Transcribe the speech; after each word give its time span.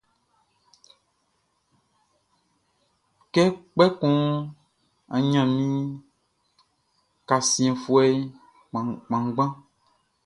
Kpɛkun 3.33 4.17
n 5.19 5.23
ɲannin 5.31 5.75
kasiɛnfuɛ 7.27 8.03
kpanngban. 9.09 9.51